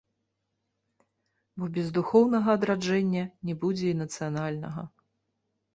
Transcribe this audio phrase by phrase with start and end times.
[1.61, 4.81] Бо без духоўнага адраджэння не будзе і нацыянальнага.